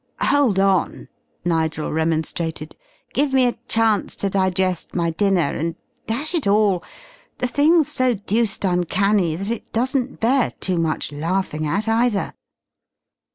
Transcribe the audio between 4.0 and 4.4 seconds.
to